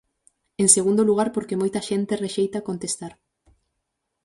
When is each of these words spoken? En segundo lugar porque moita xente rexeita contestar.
En 0.63 0.67
segundo 0.75 1.01
lugar 1.09 1.29
porque 1.35 1.59
moita 1.61 1.81
xente 1.89 2.19
rexeita 2.25 2.65
contestar. 2.69 3.13